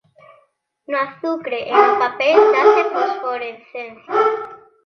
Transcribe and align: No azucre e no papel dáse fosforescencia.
No 0.89 0.97
azucre 1.05 1.59
e 1.71 1.73
no 1.83 1.93
papel 2.03 2.37
dáse 2.53 2.81
fosforescencia. 2.93 4.17